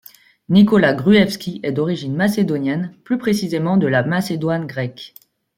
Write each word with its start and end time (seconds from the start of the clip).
Nikola 0.49 0.95
Gruevski 0.95 1.59
est 1.61 1.73
d'origine 1.73 2.15
macédonienne, 2.15 2.95
plus 3.03 3.19
précisément 3.19 3.77
de 3.77 3.85
la 3.85 4.01
Macédoine 4.01 4.65
grecque. 4.65 5.13